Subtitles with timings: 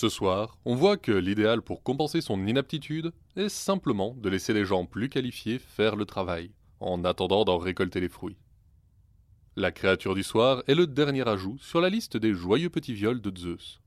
[0.00, 4.64] Ce soir, on voit que l'idéal pour compenser son inaptitude est simplement de laisser les
[4.64, 8.38] gens plus qualifiés faire le travail, en attendant d'en récolter les fruits.
[9.56, 13.20] La créature du soir est le dernier ajout sur la liste des joyeux petits viols
[13.20, 13.82] de Zeus.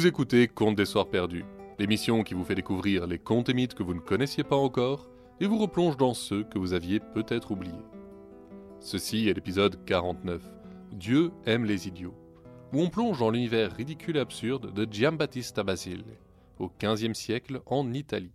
[0.00, 1.44] Vous écoutez Contes des Soirs Perdus,
[1.78, 5.06] l'émission qui vous fait découvrir les contes et mythes que vous ne connaissiez pas encore
[5.40, 7.84] et vous replonge dans ceux que vous aviez peut-être oubliés.
[8.80, 10.42] Ceci est l'épisode 49,
[10.92, 12.14] Dieu aime les idiots,
[12.72, 16.04] où on plonge dans l'univers ridicule et absurde de Giambattista Basile,
[16.58, 18.32] au XVe siècle en Italie.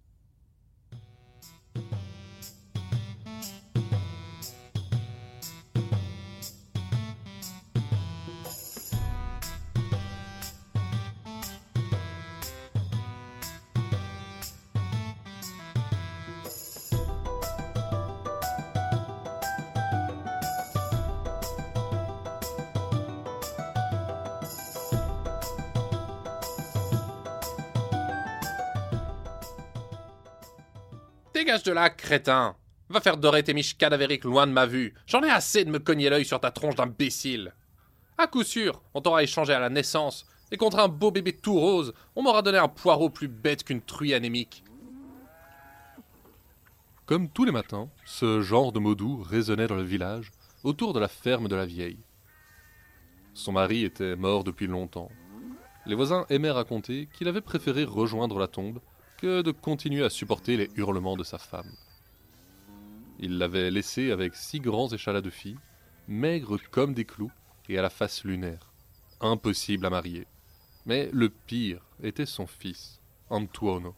[31.66, 32.56] De là, crétin
[32.90, 34.94] Va faire dorer tes miches cadavériques loin de ma vue.
[35.08, 37.54] J'en ai assez de me cogner l'œil sur ta tronche d'imbécile.
[38.18, 41.60] À coup sûr, on t'aura échangé à la naissance, et contre un beau bébé tout
[41.60, 44.64] rose, on m'aura donné un poireau plus bête qu'une truie anémique.
[47.08, 50.32] Comme tous les matins, ce genre de mots doux résonnait dans le village,
[50.64, 52.00] autour de la ferme de la vieille.
[53.34, 55.10] Son mari était mort depuis longtemps.
[55.88, 58.80] Les voisins aimaient raconter qu'il avait préféré rejoindre la tombe
[59.18, 61.72] que de continuer à supporter les hurlements de sa femme.
[63.20, 65.60] Il l'avait laissée avec six grands échalas de filles,
[66.08, 67.32] maigres comme des clous
[67.70, 68.72] et à la face lunaire.
[69.22, 70.28] Impossible à marier.
[70.86, 73.00] Mais le pire était son fils,
[73.30, 73.96] Antuono,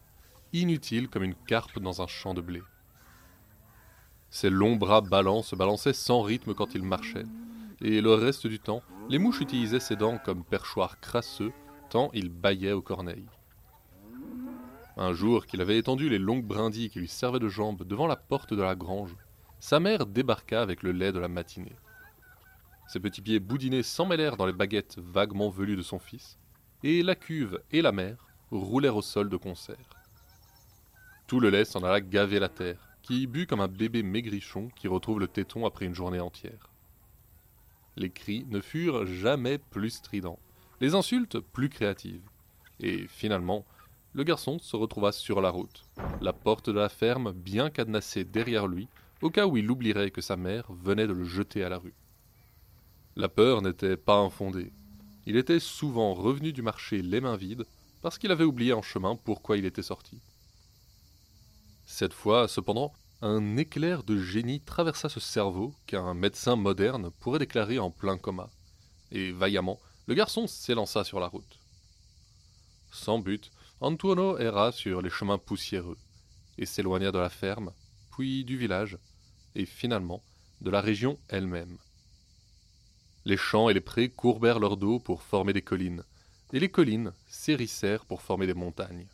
[0.53, 2.61] inutile comme une carpe dans un champ de blé.
[4.29, 7.25] Ses longs bras ballants se balançaient sans rythme quand il marchait,
[7.81, 11.51] et le reste du temps, les mouches utilisaient ses dents comme perchoirs crasseux,
[11.89, 13.29] tant il bâillait aux corneilles.
[14.99, 18.15] Un jour qu'il avait étendu les longues brindilles qui lui servaient de jambes devant la
[18.15, 19.15] porte de la grange,
[19.59, 21.75] sa mère débarqua avec le lait de la matinée.
[22.87, 26.39] Ses petits pieds boudinés s'emmêlèrent dans les baguettes vaguement velues de son fils,
[26.81, 29.77] et la cuve et la mère roulèrent au sol de concert.
[31.27, 34.69] Tout le lait s'en alla gaver la terre, qui y but comme un bébé maigrichon
[34.75, 36.71] qui retrouve le téton après une journée entière.
[37.97, 40.39] Les cris ne furent jamais plus stridents,
[40.81, 42.27] les insultes plus créatives,
[42.79, 43.63] et finalement,
[44.13, 45.83] le garçon se retrouva sur la route,
[46.21, 48.87] la porte de la ferme bien cadenassée derrière lui,
[49.21, 51.93] au cas où il oublierait que sa mère venait de le jeter à la rue.
[53.15, 54.71] La peur n'était pas infondée.
[55.25, 57.65] Il était souvent revenu du marché les mains vides,
[58.01, 60.19] parce qu'il avait oublié en chemin pourquoi il était sorti.
[61.85, 67.79] Cette fois, cependant, un éclair de génie traversa ce cerveau qu'un médecin moderne pourrait déclarer
[67.79, 68.49] en plein coma,
[69.11, 71.59] et vaillamment, le garçon s'élança sur la route.
[72.91, 75.97] Sans but, Antuono erra sur les chemins poussiéreux
[76.57, 77.71] et s'éloigna de la ferme,
[78.11, 78.97] puis du village,
[79.53, 80.23] et finalement
[80.61, 81.77] de la région elle-même.
[83.25, 86.03] Les champs et les prés courbèrent leur dos pour former des collines,
[86.53, 89.05] et les collines s'hérissèrent pour former des montagnes.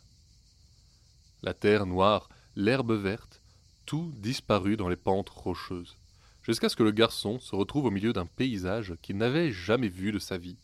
[1.42, 3.42] La terre noire, l'herbe verte,
[3.84, 5.96] tout disparut dans les pentes rocheuses,
[6.42, 10.10] jusqu'à ce que le garçon se retrouve au milieu d'un paysage qu'il n'avait jamais vu
[10.10, 10.56] de sa vie.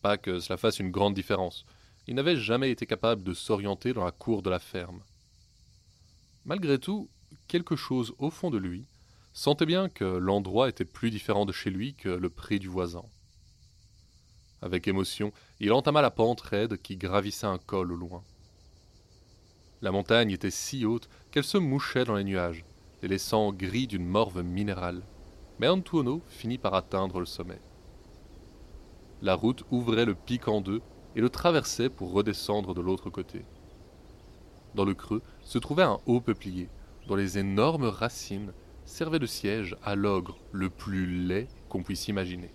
[0.00, 1.64] Pas que cela fasse une grande différence,
[2.12, 5.00] il n'avait jamais été capable de s'orienter dans la cour de la ferme.
[6.44, 7.08] Malgré tout,
[7.48, 8.84] quelque chose au fond de lui
[9.32, 13.06] sentait bien que l'endroit était plus différent de chez lui que le pré du voisin.
[14.60, 18.22] Avec émotion, il entama la pente raide qui gravissait un col au loin.
[19.80, 22.66] La montagne était si haute qu'elle se mouchait dans les nuages,
[23.00, 25.00] les laissant gris d'une morve minérale.
[25.58, 27.62] Mais Antuono finit par atteindre le sommet.
[29.22, 30.82] La route ouvrait le pic en deux
[31.16, 33.44] et le traversait pour redescendre de l'autre côté.
[34.74, 36.68] Dans le creux se trouvait un haut peuplier,
[37.06, 38.52] dont les énormes racines
[38.84, 42.50] servaient de siège à l'ogre le plus laid qu'on puisse imaginer.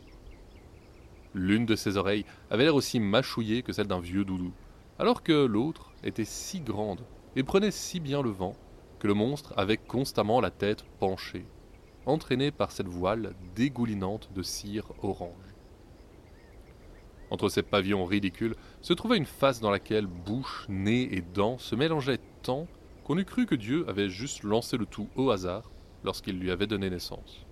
[1.34, 4.54] L'une de ses oreilles avait l'air aussi mâchouillée que celle d'un vieux doudou,
[4.98, 7.06] alors que l'autre était si grande
[7.36, 8.56] et prenait si bien le vent
[9.00, 11.46] que le monstre avait constamment la tête penchée,
[12.08, 15.47] entraîné par cette voile dégoulinante de cire orange.
[17.30, 21.76] Entre ces pavillons ridicules se trouvait une face dans laquelle bouche, nez et dents se
[21.76, 22.68] mélangeaient tant
[23.04, 25.72] qu'on eût cru que Dieu avait juste lancé le tout au hasard
[26.04, 27.46] lorsqu'il lui avait donné naissance.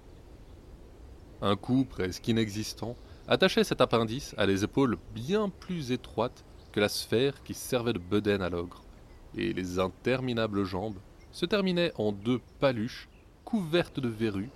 [1.41, 2.95] Un cou presque inexistant
[3.27, 7.99] attachait cet appendice à des épaules bien plus étroites que la sphère qui servait de
[7.99, 8.83] bedaine à l'ogre,
[9.35, 10.99] et les interminables jambes
[11.31, 13.09] se terminaient en deux paluches
[13.43, 14.49] couvertes de verrues,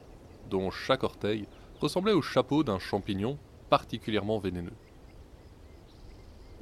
[0.50, 1.46] dont chaque orteil
[1.80, 3.38] ressemblait au chapeau d'un champignon
[3.70, 4.74] particulièrement vénéneux.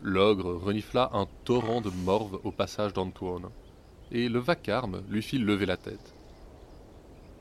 [0.01, 3.49] L'ogre renifla un torrent de morve au passage d'Antoine,
[4.11, 6.13] et le vacarme lui fit lever la tête.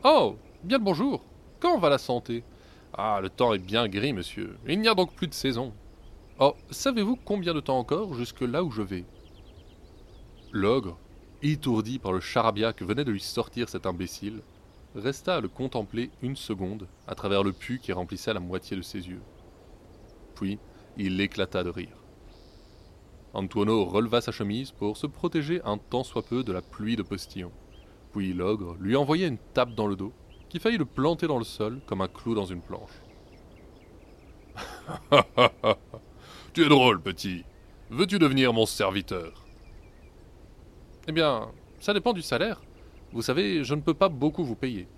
[0.05, 1.23] Oh Bien le bonjour
[1.61, 2.43] Comment va la santé
[2.95, 4.57] Ah, le temps est bien gris, monsieur.
[4.67, 5.73] Il n'y a donc plus de saison.
[6.39, 9.05] Oh, savez-vous combien de temps encore jusque là où je vais?
[10.53, 10.99] L'ogre,
[11.43, 14.43] étourdi par le charabia que venait de lui sortir cet imbécile,
[14.95, 18.83] resta à le contempler une seconde à travers le pu qui remplissait la moitié de
[18.83, 19.23] ses yeux.
[20.35, 20.59] Puis
[20.97, 22.06] il éclata de rire.
[23.37, 27.03] Antoineau releva sa chemise pour se protéger un tant soit peu de la pluie de
[27.03, 27.53] postillons.
[28.13, 30.15] Puis l'ogre lui envoya une tape dans le dos
[30.49, 33.03] qui faillit le planter dans le sol comme un clou dans une planche.
[36.55, 37.45] tu es drôle, petit.
[37.91, 39.45] Veux-tu devenir mon serviteur?
[41.07, 42.63] Eh bien, ça dépend du salaire.
[43.13, 44.89] Vous savez, je ne peux pas beaucoup vous payer.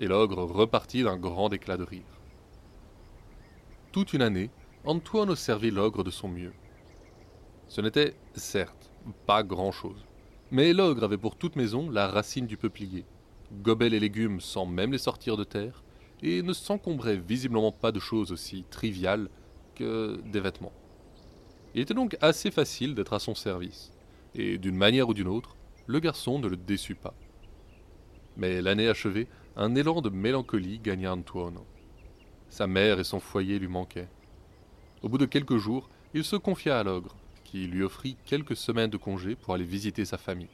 [0.00, 2.20] Et l'ogre repartit d'un grand éclat de rire.
[3.90, 4.50] Toute une année,
[4.84, 6.52] Antoine servit l'ogre de son mieux.
[7.68, 8.90] Ce n'était, certes,
[9.26, 10.04] pas grand-chose.
[10.50, 13.04] Mais l'ogre avait pour toute maison la racine du peuplier,
[13.62, 15.82] gobait les légumes sans même les sortir de terre,
[16.22, 19.28] et ne s'encombrait visiblement pas de choses aussi triviales
[19.74, 20.72] que des vêtements.
[21.74, 23.92] Il était donc assez facile d'être à son service,
[24.34, 27.14] et d'une manière ou d'une autre, le garçon ne le déçut pas.
[28.36, 31.58] Mais l'année achevée, un élan de mélancolie gagna Antoine.
[32.48, 34.08] Sa mère et son foyer lui manquaient.
[35.02, 37.16] Au bout de quelques jours, il se confia à l'ogre,
[37.46, 40.50] qui lui offrit quelques semaines de congé pour aller visiter sa famille.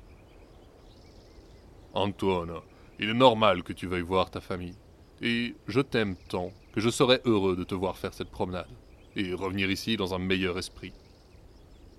[1.95, 2.61] Antoine,
[2.99, 4.77] il est normal que tu veuilles voir ta famille.
[5.23, 8.69] Et je t'aime tant que je serais heureux de te voir faire cette promenade
[9.17, 10.93] et revenir ici dans un meilleur esprit.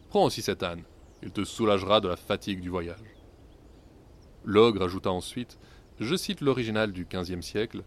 [0.10, 0.84] Prends aussi cet âne,
[1.22, 2.98] il te soulagera de la fatigue du voyage.
[4.46, 5.58] L'ogre ajouta ensuite,
[6.00, 7.84] je cite l'original du XVe siècle,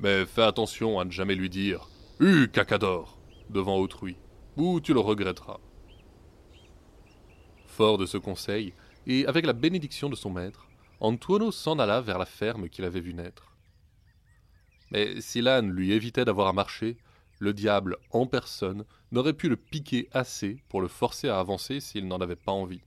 [0.00, 1.88] mais fais attention à ne jamais lui dire
[2.20, 3.18] Hu, cacador
[3.50, 4.16] devant autrui,
[4.56, 5.60] ou tu le regretteras.
[7.78, 8.72] Fort de ce conseil,
[9.06, 10.66] et avec la bénédiction de son maître,
[10.98, 13.54] Antuono s'en alla vers la ferme qu'il avait vue naître.
[14.90, 16.96] Mais si l'âne lui évitait d'avoir à marcher,
[17.38, 22.08] le diable en personne n'aurait pu le piquer assez pour le forcer à avancer s'il
[22.08, 22.82] n'en avait pas envie,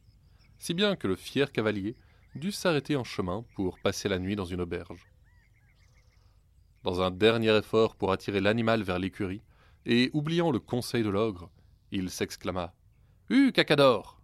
[0.59, 1.95] si bien que le fier cavalier
[2.35, 5.07] dut s'arrêter en chemin pour passer la nuit dans une auberge.
[6.83, 9.41] Dans un dernier effort pour attirer l'animal vers l'écurie,
[9.85, 11.49] et oubliant le conseil de l'ogre,
[11.93, 12.73] il s'exclama
[13.29, 14.20] Hue, cacador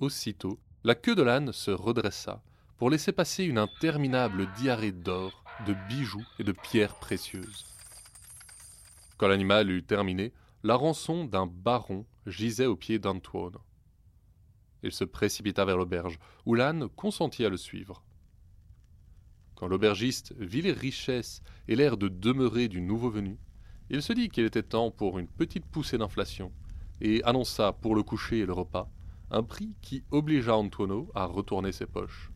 [0.00, 2.42] Aussitôt, la queue de l'âne se redressa
[2.78, 7.66] pour laisser passer une interminable diarrhée d'or, de bijoux et de pierres précieuses.
[9.18, 10.32] Quand l'animal eut terminé,
[10.62, 13.58] la rançon d'un baron gisait aux pieds d'Antoine.
[14.82, 18.02] Il se précipita vers l'auberge, où l'âne consentit à le suivre.
[19.54, 23.38] Quand l'aubergiste vit les richesses et l'air de demeurer du nouveau venu,
[23.90, 26.52] il se dit qu'il était temps pour une petite poussée d'inflation,
[27.02, 28.90] et annonça pour le coucher et le repas
[29.30, 32.30] un prix qui obligea Antoineau à retourner ses poches.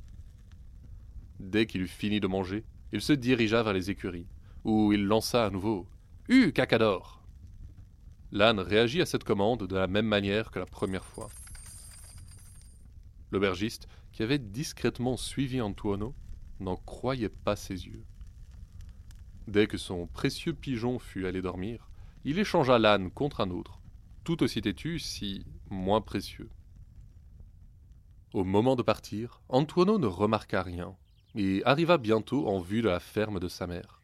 [1.41, 4.29] Dès qu'il eut fini de manger, il se dirigea vers les écuries,
[4.62, 5.88] où il lança à nouveau
[6.29, 7.23] Hue, cacador
[8.31, 11.28] L'âne réagit à cette commande de la même manière que la première fois.
[13.30, 16.14] L'aubergiste, qui avait discrètement suivi Antoineau,
[16.61, 18.04] n'en croyait pas ses yeux.
[19.49, 21.90] Dès que son précieux pigeon fut allé dormir,
[22.25, 23.80] il échangea l'âne contre un autre,
[24.23, 26.49] tout aussi têtu, si moins précieux.
[28.35, 30.97] Au moment de partir, Antoineau ne remarqua rien
[31.37, 34.03] et arriva bientôt en vue de la ferme de sa mère.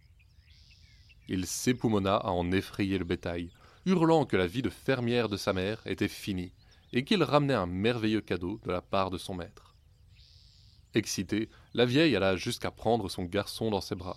[1.27, 3.51] Il s'époumonna à en effrayer le bétail,
[3.87, 6.53] hurlant que la vie de fermière de sa mère était finie
[6.93, 9.75] et qu'il ramenait un merveilleux cadeau de la part de son maître.
[10.95, 14.17] Excitée, la vieille alla jusqu'à prendre son garçon dans ses bras,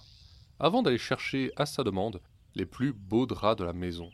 [0.60, 2.22] avant d'aller chercher à sa demande
[2.54, 4.12] les plus beaux draps de la maison.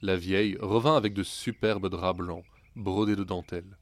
[0.00, 2.44] La vieille revint avec de superbes draps blancs,
[2.76, 3.76] brodés de dentelle.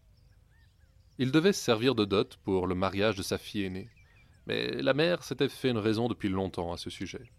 [1.19, 3.89] Il devait servir de dot pour le mariage de sa fille aînée,
[4.47, 7.31] mais la mère s'était fait une raison depuis longtemps à ce sujet.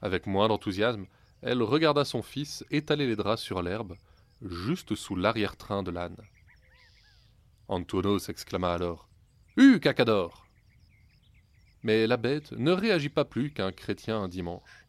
[0.00, 1.06] Avec moins d'enthousiasme,
[1.42, 3.96] elle regarda son fils étaler les draps sur l'herbe,
[4.42, 6.16] juste sous l'arrière-train de l'âne.
[7.68, 9.08] Antonio s'exclama alors
[9.56, 10.46] Hue, cacador
[11.82, 14.86] Mais la bête ne réagit pas plus qu'un chrétien un dimanche.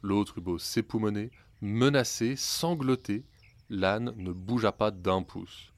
[0.00, 1.30] L'autre eut beau s'époumoner,
[1.60, 3.24] menacer, sangloter,
[3.68, 5.73] l'âne ne bougea pas d'un pouce.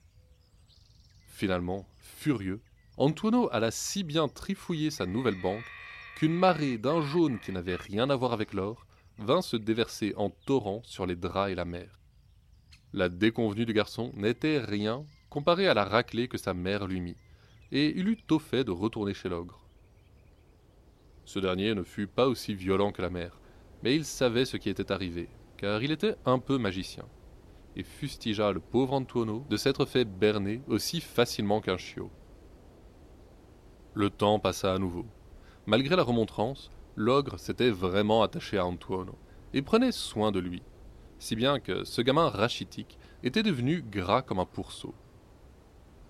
[1.37, 2.63] Finalement, furieux,
[2.97, 5.67] Antonio alla si bien trifouiller sa nouvelle banque
[6.17, 8.87] qu'une marée d'un jaune qui n'avait rien à voir avec l'or
[9.19, 12.01] vint se déverser en torrent sur les draps et la mer.
[12.95, 17.19] La déconvenue du garçon n'était rien comparée à la raclée que sa mère lui mit,
[17.71, 19.69] et il eut au fait de retourner chez l'ogre.
[21.27, 23.39] Ce dernier ne fut pas aussi violent que la mère,
[23.83, 25.29] mais il savait ce qui était arrivé,
[25.59, 27.05] car il était un peu magicien,
[27.77, 32.11] et fustigea le pauvre Antuono de s'être fait berner aussi facilement qu'un chiot.
[33.95, 35.07] Le temps passa à nouveau.
[35.67, 39.17] Malgré la remontrance, l'ogre s'était vraiment attaché à Antuono,
[39.53, 40.63] et prenait soin de lui,
[41.19, 44.95] si bien que ce gamin rachitique était devenu gras comme un pourceau.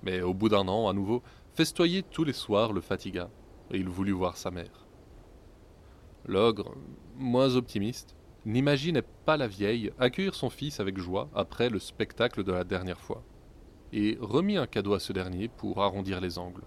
[0.02, 1.22] Mais au bout d'un an, à nouveau,
[1.54, 3.30] festoyer tous les soirs le fatigua,
[3.70, 4.86] et il voulut voir sa mère.
[6.26, 6.74] L'ogre,
[7.14, 8.15] moins optimiste,
[8.46, 13.00] n'imaginait pas la vieille accueillir son fils avec joie après le spectacle de la dernière
[13.00, 13.22] fois,
[13.92, 16.64] et remit un cadeau à ce dernier pour arrondir les angles.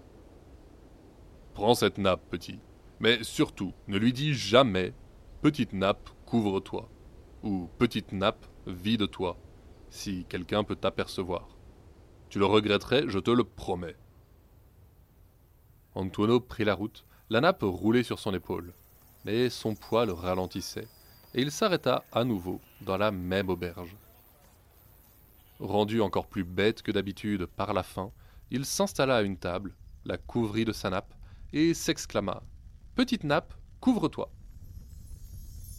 [1.54, 2.60] Prends cette nappe, petit,
[3.00, 4.94] mais surtout, ne lui dis jamais
[5.42, 6.88] Petite nappe, couvre-toi,
[7.42, 9.36] ou Petite nappe, vide-toi,
[9.88, 11.56] si quelqu'un peut t'apercevoir.
[12.28, 13.96] Tu le regretterais, je te le promets.
[15.94, 18.74] Antonio prit la route, la nappe roulait sur son épaule
[19.24, 20.88] mais son poids le ralentissait,
[21.34, 23.96] et il s'arrêta à nouveau dans la même auberge.
[25.58, 28.10] Rendu encore plus bête que d'habitude par la faim,
[28.50, 31.14] il s'installa à une table, la couvrit de sa nappe,
[31.52, 32.42] et s'exclama
[32.94, 34.30] Petite nappe, couvre-toi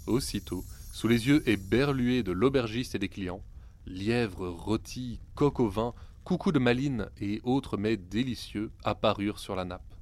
[0.08, 3.44] Aussitôt, sous les yeux éberlués de l'aubergiste et des clients,
[3.86, 5.94] lièvres, rôtis, coq au vin,
[6.24, 9.96] coucou de maline et autres mets délicieux apparurent sur la nappe.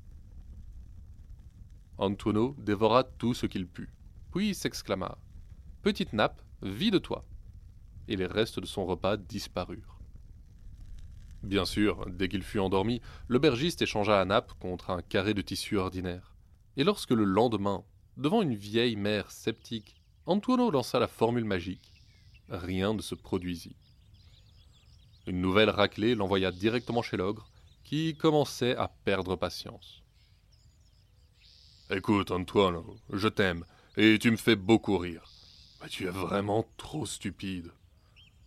[1.98, 3.89] Antonio dévora tout ce qu'il put,
[4.32, 5.18] puis s'exclama
[5.81, 7.24] Petite nappe, vide-toi
[8.09, 10.00] Et les restes de son repas disparurent.
[11.41, 15.77] Bien sûr, dès qu'il fut endormi, l'aubergiste échangea la nappe contre un carré de tissu
[15.77, 16.36] ordinaire.
[16.75, 17.86] Et lorsque le lendemain,
[18.17, 19.95] devant une vieille mère sceptique,
[20.25, 21.93] Antonio lança la formule magique,
[22.50, 23.77] rien ne se produisit.
[25.27, 27.50] Une nouvelle raclée l'envoya directement chez l'ogre,
[27.86, 30.03] qui commençait à perdre patience.
[31.89, 32.83] Écoute, Antoine,
[33.13, 33.63] je t'aime,
[33.95, 35.38] et tu me fais beaucoup rire.
[35.81, 37.71] Mais tu es vraiment trop stupide.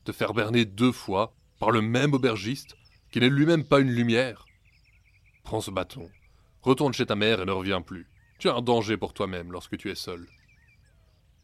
[0.04, 2.76] Te faire berner deux fois par le même aubergiste,
[3.10, 4.46] qui n'est lui-même pas une lumière.
[5.44, 6.10] Prends ce bâton,
[6.62, 8.06] retourne chez ta mère et ne reviens plus.
[8.38, 10.26] Tu as un danger pour toi-même lorsque tu es seul.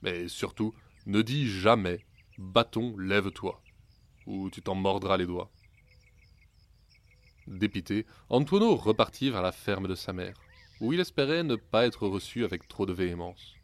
[0.02, 0.75] Mais surtout,
[1.07, 2.04] ne dis jamais
[2.38, 3.61] Bâton, lève-toi,
[4.26, 5.50] ou tu t'en mordras les doigts.
[7.47, 10.35] Dépité, Antoineau repartit vers la ferme de sa mère
[10.80, 13.54] où il espérait ne pas être reçu avec trop de véhémence.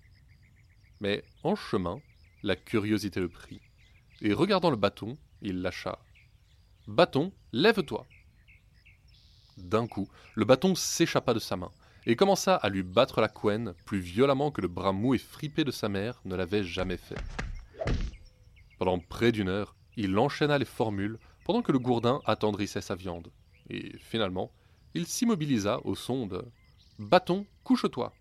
[1.01, 2.01] Mais en chemin,
[2.45, 3.61] la curiosité le prit,
[4.21, 5.99] et regardant le bâton, il lâcha.
[6.87, 8.07] Bâton, lève-toi.
[9.57, 11.71] D'un coup, le bâton s'échappa de sa main,
[12.05, 15.65] et commença à lui battre la couenne plus violemment que le bras mou et fripé
[15.65, 17.17] de sa mère ne l'avait jamais fait.
[18.79, 23.33] Pendant près d'une heure, il enchaîna les formules pendant que le gourdin attendrissait sa viande,
[23.71, 24.53] et finalement,
[24.93, 26.45] il s'immobilisa au son de
[26.99, 28.13] Bâton, couche-toi.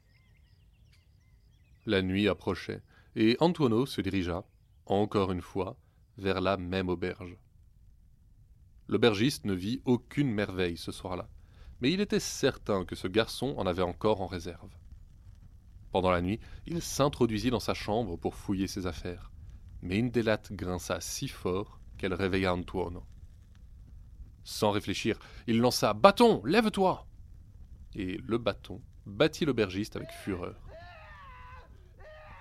[1.86, 2.82] La nuit approchait,
[3.16, 4.44] et Antoineau se dirigea,
[4.86, 5.78] encore une fois,
[6.18, 7.38] vers la même auberge.
[8.88, 11.30] L'aubergiste ne vit aucune merveille ce soir-là,
[11.82, 14.70] mais il était certain que ce garçon en avait encore en réserve.
[15.92, 19.32] Pendant la nuit, il s'introduisit dans sa chambre pour fouiller ses affaires,
[19.82, 23.00] mais une des lattes grinça si fort qu'elle réveilla Antoine.
[24.44, 27.08] Sans réfléchir, il lança Bâton, lève-toi
[27.96, 30.56] et le bâton battit l'aubergiste avec fureur.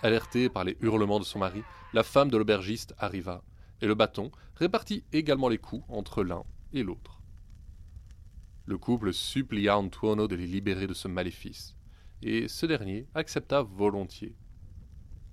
[0.03, 3.43] Alertée par les hurlements de son mari, la femme de l'aubergiste arriva,
[3.81, 7.21] et le bâton répartit également les coups entre l'un et l'autre.
[8.67, 11.77] Le couple supplia Antuono de les libérer de ce maléfice,
[12.23, 14.37] et ce dernier accepta volontiers,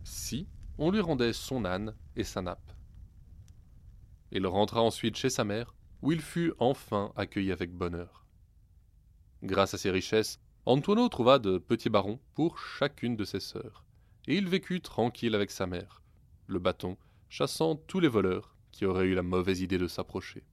[0.04, 0.48] si
[0.78, 2.72] on lui rendait son âne et sa nappe.
[4.32, 8.26] Il rentra ensuite chez sa mère, où il fut enfin accueilli avec bonheur.
[9.44, 13.84] Grâce à ses richesses, Antonio trouva de petits barons pour chacune de ses sœurs,
[14.28, 16.02] et il vécut tranquille avec sa mère,
[16.48, 16.98] le bâton
[17.30, 20.44] chassant tous les voleurs qui auraient eu la mauvaise idée de s'approcher.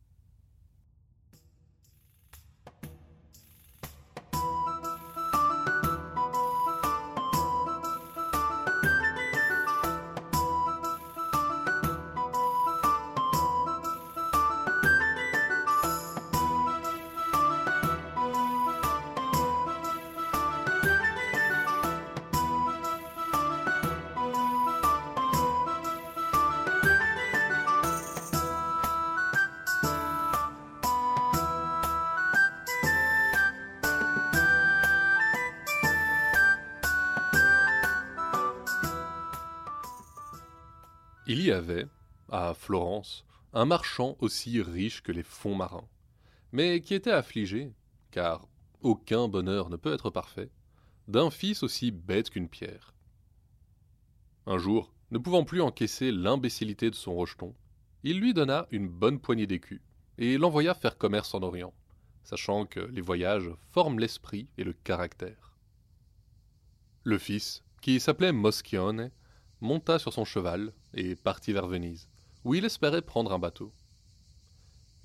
[41.29, 41.87] Il y avait,
[42.29, 45.89] à Florence, un marchand aussi riche que les fonds marins,
[46.53, 47.73] mais qui était affligé,
[48.13, 48.47] car
[48.81, 50.51] aucun bonheur ne peut être parfait,
[51.09, 52.95] d'un fils aussi bête qu'une pierre.
[54.47, 57.57] Un jour, ne pouvant plus encaisser l'imbécilité de son rejeton,
[58.05, 59.81] il lui donna une bonne poignée d'écus
[60.19, 61.75] et l'envoya faire commerce en Orient,
[62.23, 65.57] sachant que les voyages forment l'esprit et le caractère.
[67.03, 69.11] Le fils, qui s'appelait Moschione,
[69.61, 72.09] monta sur son cheval et partit vers Venise,
[72.45, 73.73] où il espérait prendre un bateau.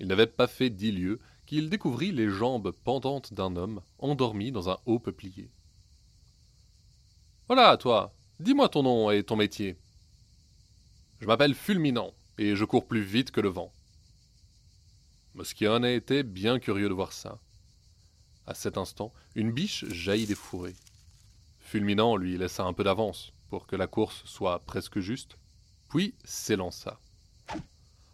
[0.00, 4.68] Il n'avait pas fait dix lieues qu'il découvrit les jambes pendantes d'un homme endormi dans
[4.68, 5.48] un haut peuplier.
[7.46, 9.76] Voilà, toi, dis-moi ton nom et ton métier.
[11.20, 13.72] Je m'appelle Fulminant, et je cours plus vite que le vent.
[15.34, 17.38] Moschione était bien curieux de voir ça.
[18.46, 20.74] À cet instant, une biche jaillit des fourrés.
[21.60, 25.36] Fulminant lui laissa un peu d'avance pour que la course soit presque juste,
[25.92, 26.98] puis s'élança.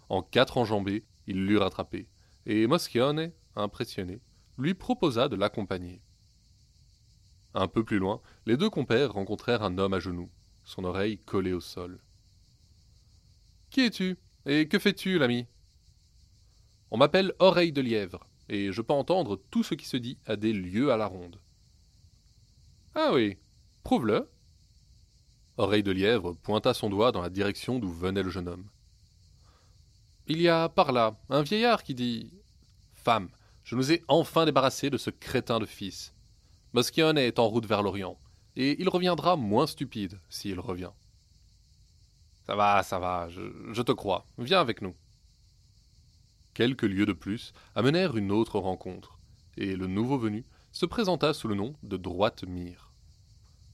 [0.09, 2.09] En quatre enjambées, il l'eut rattrapé,
[2.45, 4.21] et Moschione, impressionné,
[4.59, 6.03] lui proposa de l'accompagner.
[7.55, 10.29] Un peu plus loin, les deux compères rencontrèrent un homme à genoux,
[10.65, 12.01] son oreille collée au sol.
[13.71, 15.47] Qui es-tu Et que fais-tu, l'ami
[16.91, 20.35] On m'appelle Oreille de Lièvre, et je peux entendre tout ce qui se dit à
[20.35, 21.39] des lieues à la ronde.
[22.97, 23.37] Ah oui,
[23.85, 24.29] prouve-le.
[25.59, 28.65] Oreille de Lièvre pointa son doigt dans la direction d'où venait le jeune homme.
[30.29, 32.33] Il y a par là un vieillard qui dit
[32.95, 33.29] Femme,
[33.65, 36.15] je nous ai enfin débarrassé de ce crétin de fils.
[36.75, 38.17] Moschione est en route vers l'Orient,
[38.55, 40.93] et il reviendra moins stupide s'il revient.
[42.47, 44.27] Ça va, ça va, je, te crois.
[44.39, 44.95] Viens avec nous.
[46.55, 49.19] Quelques lieux de plus amenèrent une autre rencontre,
[49.57, 52.93] et le nouveau venu se présenta sous le nom de Droite Mire.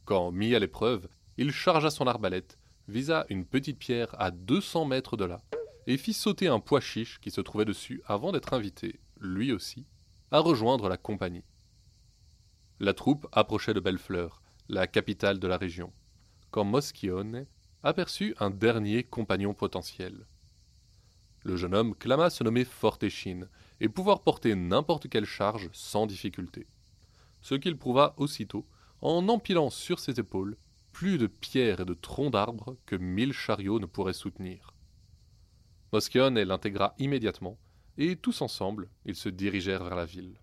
[0.06, 4.84] Quand mis à l'épreuve, il chargea son arbalète, visa une petite pierre à deux cents
[4.84, 5.42] mètres de là,
[5.86, 9.86] et fit sauter un pois chiche qui se trouvait dessus avant d'être invité, lui aussi,
[10.30, 11.44] à rejoindre la compagnie.
[12.80, 15.92] La troupe approchait de Bellefleur, la capitale de la région,
[16.50, 17.46] quand Moschione
[17.82, 20.26] aperçut un dernier compagnon potentiel.
[21.42, 23.48] Le jeune homme clama se nommer Fortéchine
[23.80, 26.66] et pouvoir porter n'importe quelle charge sans difficulté.
[27.42, 28.66] Ce qu'il prouva aussitôt
[29.02, 30.56] en empilant sur ses épaules
[30.94, 34.72] plus de pierres et de troncs d'arbres que mille chariots ne pourraient soutenir.
[35.92, 37.58] Moschione l'intégra immédiatement,
[37.98, 40.38] et tous ensemble, ils se dirigèrent vers la ville.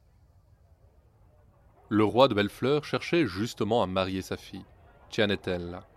[1.88, 4.66] Le roi de Bellefleur cherchait justement à marier sa fille,
[5.10, 5.88] Cianetella,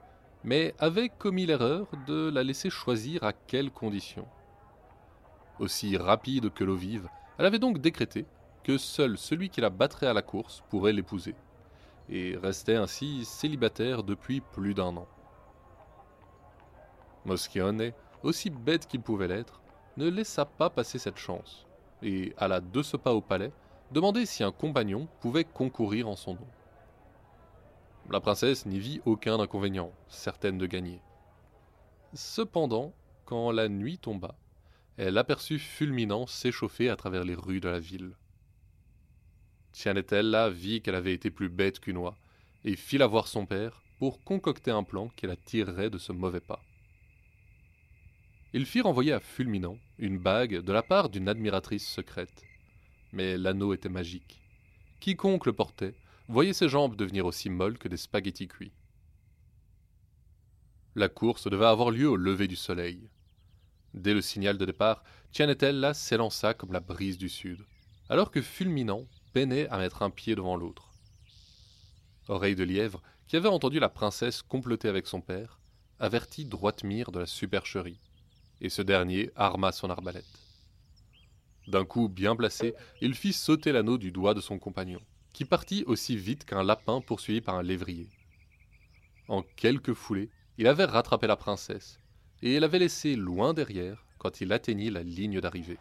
[0.44, 4.28] mais avait commis l'erreur de la laisser choisir à quelles conditions.
[5.58, 8.24] Aussi rapide que l'eau vive, elle avait donc décrété
[8.62, 11.34] que seul celui qui la battrait à la course pourrait l'épouser,
[12.08, 15.08] et restait ainsi célibataire depuis plus d'un an.
[17.24, 19.60] Moschione, aussi bête qu'il pouvait l'être,
[19.96, 21.66] ne laissa pas passer cette chance,
[22.02, 23.52] et alla de ce pas au palais
[23.92, 26.46] demander si un compagnon pouvait concourir en son nom.
[28.10, 31.00] La princesse n'y vit aucun inconvénient, certaine de gagner.
[32.12, 32.92] Cependant,
[33.24, 34.34] quand la nuit tomba,
[34.96, 38.14] elle aperçut Fulminant s'échauffer à travers les rues de la ville.
[39.74, 42.16] Tianetella vit qu'elle avait été plus bête qu'une oie,
[42.64, 46.12] et fit la voir son père pour concocter un plan qui la tirerait de ce
[46.12, 46.62] mauvais pas.
[48.52, 52.44] Ils firent envoyer à Fulminant une bague de la part d'une admiratrice secrète.
[53.12, 54.40] Mais l'anneau était magique.
[55.00, 55.94] Quiconque le portait
[56.28, 58.72] voyait ses jambes devenir aussi molles que des spaghettis cuits.
[60.94, 63.10] La course devait avoir lieu au lever du soleil.
[63.92, 67.66] Dès le signal de départ, Tianetella s'élança comme la brise du sud,
[68.08, 70.88] alors que Fulminant peinait à mettre un pied devant l'autre.
[72.28, 75.58] Oreille de Lièvre, qui avait entendu la princesse comploter avec son père,
[76.00, 78.00] avertit Droite-Mire de la supercherie,
[78.62, 80.24] et ce dernier arma son arbalète.
[81.66, 85.00] D'un coup bien placé, il fit sauter l'anneau du doigt de son compagnon
[85.34, 88.08] qui partit aussi vite qu'un lapin poursuivi par un lévrier.
[89.26, 91.98] En quelques foulées, il avait rattrapé la princesse,
[92.40, 95.78] et l'avait laissée loin derrière quand il atteignit la ligne d'arrivée.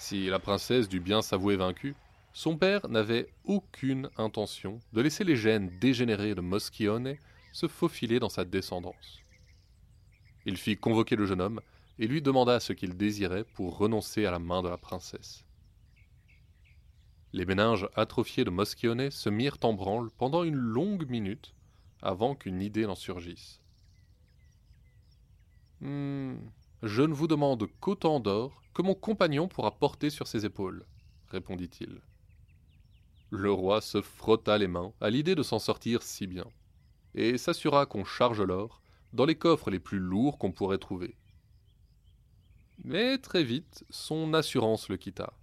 [0.00, 1.94] Si la princesse dut bien s'avouer vaincue,
[2.32, 7.16] son père n'avait aucune intention de laisser les gènes dégénérés de Moschione
[7.52, 9.20] se faufiler dans sa descendance.
[10.46, 11.60] Il fit convoquer le jeune homme
[11.98, 15.44] et lui demanda ce qu'il désirait pour renoncer à la main de la princesse.
[17.34, 21.52] Les méninges atrophiés de Moschione se mirent en branle pendant une longue minute
[22.00, 23.60] avant qu'une idée n'en surgisse.
[25.82, 26.36] Hmm,
[26.82, 30.86] je ne vous demande qu'autant d'or que mon compagnon pourra porter sur ses épaules,
[31.28, 32.00] répondit-il.
[33.30, 36.46] Le roi se frotta les mains à l'idée de s'en sortir si bien,
[37.14, 38.80] et s'assura qu'on charge l'or
[39.12, 41.16] dans les coffres les plus lourds qu'on pourrait trouver.
[42.82, 45.34] Mais très vite, son assurance le quitta.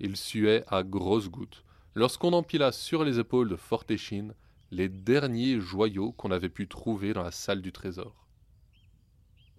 [0.00, 4.34] Il suait à grosses gouttes lorsqu'on empila sur les épaules de Fortéchine
[4.70, 8.21] les derniers joyaux qu'on avait pu trouver dans la salle du trésor.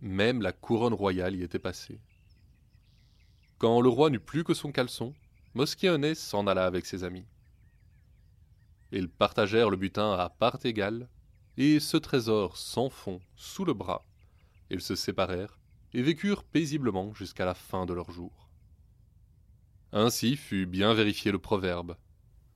[0.04, 1.98] Même la couronne royale y était passée.
[3.58, 5.13] Quand le roi n'eut plus que son caleçon,
[5.54, 7.26] Mosquione s'en alla avec ses amis.
[8.92, 11.08] Ils partagèrent le butin à part égale,
[11.56, 14.06] et ce trésor sans fond sous le bras,
[14.70, 15.58] ils se séparèrent
[15.94, 18.50] et vécurent paisiblement jusqu'à la fin de leur jour.
[19.94, 21.96] Ainsi fut bien vérifié le proverbe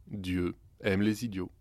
[0.07, 1.51] Dieu aime les idiots.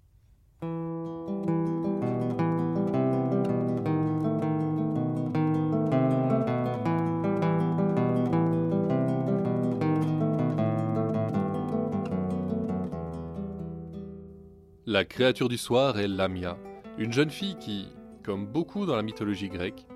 [14.96, 16.56] La créature du soir est Lamia,
[16.96, 17.86] une jeune fille qui,
[18.24, 19.86] comme beaucoup dans la mythologie grecque,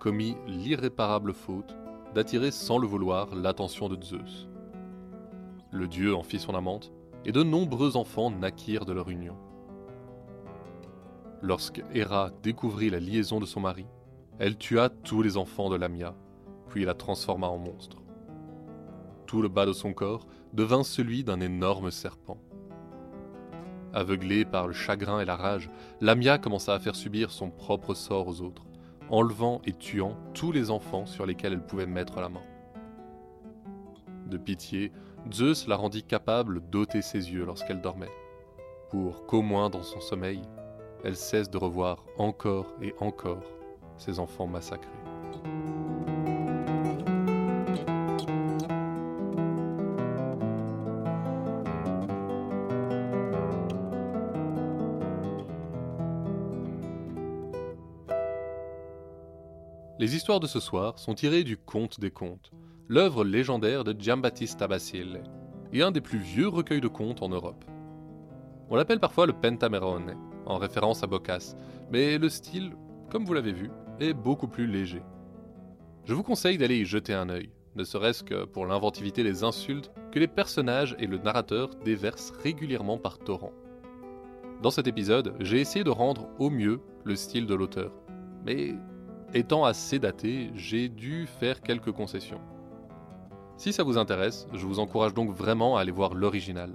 [0.00, 1.76] commit l'irréparable faute
[2.12, 4.48] d'attirer sans le vouloir l'attention de Zeus.
[5.70, 6.90] Le dieu en fit son amante,
[7.24, 9.36] et de nombreux enfants naquirent de leur union.
[11.40, 13.86] Lorsque Héra découvrit la liaison de son mari,
[14.40, 16.16] elle tua tous les enfants de Lamia,
[16.66, 17.98] puis la transforma en monstre.
[19.26, 22.38] Tout le bas de son corps devint celui d'un énorme serpent.
[23.94, 25.70] Aveuglée par le chagrin et la rage,
[26.00, 28.64] Lamia commença à faire subir son propre sort aux autres,
[29.10, 32.42] enlevant et tuant tous les enfants sur lesquels elle pouvait mettre la main.
[34.26, 34.92] De pitié,
[35.32, 38.12] Zeus la rendit capable d'ôter ses yeux lorsqu'elle dormait,
[38.90, 40.42] pour qu'au moins dans son sommeil,
[41.04, 43.44] elle cesse de revoir encore et encore
[43.96, 44.97] ses enfants massacrés.
[60.08, 62.50] Les histoires de ce soir sont tirées du Conte des Contes,
[62.88, 65.22] l'œuvre légendaire de Giambattista Basile,
[65.74, 67.62] et un des plus vieux recueils de contes en Europe.
[68.70, 70.16] On l'appelle parfois le Pentamerone,
[70.46, 71.58] en référence à Boccace,
[71.92, 72.72] mais le style,
[73.10, 75.02] comme vous l'avez vu, est beaucoup plus léger.
[76.06, 79.92] Je vous conseille d'aller y jeter un œil, ne serait-ce que pour l'inventivité des insultes
[80.10, 83.52] que les personnages et le narrateur déversent régulièrement par torrent.
[84.62, 87.92] Dans cet épisode, j'ai essayé de rendre au mieux le style de l'auteur,
[88.46, 88.74] mais
[89.34, 92.40] Étant assez daté, j'ai dû faire quelques concessions.
[93.58, 96.74] Si ça vous intéresse, je vous encourage donc vraiment à aller voir l'original.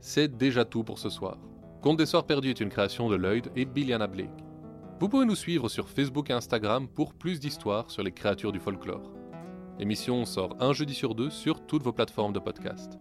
[0.00, 1.38] C'est déjà tout pour ce soir.
[1.80, 4.44] Conte des Soirs Perdus est une création de Lloyd et Billiana Blake.
[5.00, 8.60] Vous pouvez nous suivre sur Facebook et Instagram pour plus d'histoires sur les créatures du
[8.60, 9.10] folklore.
[9.78, 12.98] L'émission sort un jeudi sur deux sur toutes vos plateformes de podcast.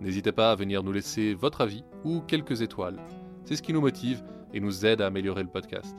[0.00, 2.98] N'hésitez pas à venir nous laisser votre avis ou quelques étoiles.
[3.44, 5.96] C'est ce qui nous motive et nous aide à améliorer le podcast.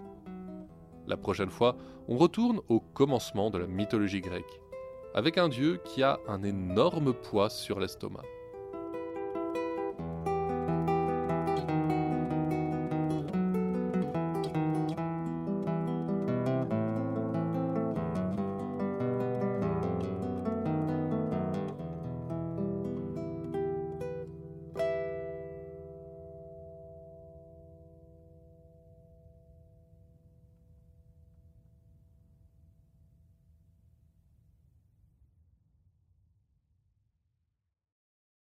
[1.07, 1.75] La prochaine fois,
[2.07, 4.61] on retourne au commencement de la mythologie grecque,
[5.13, 8.23] avec un dieu qui a un énorme poids sur l'estomac.